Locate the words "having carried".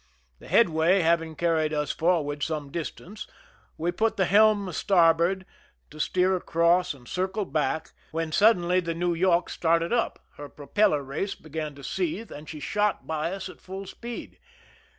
1.01-1.71